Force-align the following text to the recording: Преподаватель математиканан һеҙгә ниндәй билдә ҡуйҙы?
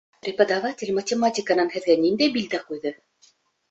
Преподаватель 0.27 0.93
математиканан 1.01 1.71
һеҙгә 1.77 2.01
ниндәй 2.09 2.37
билдә 2.41 2.67
ҡуйҙы? 2.69 2.99